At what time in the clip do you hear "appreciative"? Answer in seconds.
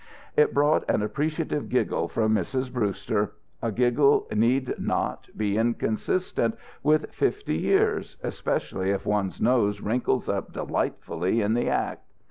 1.03-1.69